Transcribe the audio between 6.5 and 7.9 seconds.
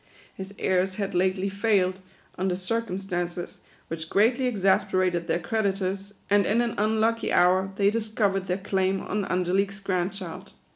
an unlucky hour,